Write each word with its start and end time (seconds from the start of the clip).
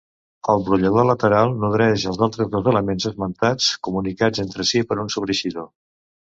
El 0.53 0.61
brollador 0.69 1.05
lateral 1.09 1.53
nodreix 1.65 2.07
els 2.13 2.23
altres 2.29 2.51
dos 2.57 2.71
elements 2.73 3.07
esmentats, 3.11 3.69
comunicats 3.91 4.45
entre 4.49 4.69
si 4.73 4.85
per 4.91 5.01
un 5.07 5.17
sobreeixidor. 5.19 5.73